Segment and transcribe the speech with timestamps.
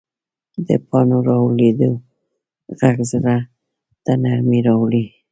[0.67, 1.91] د پاڼو رالوېدو
[2.79, 3.35] غږ زړه
[4.03, 5.05] ته نرمي راولي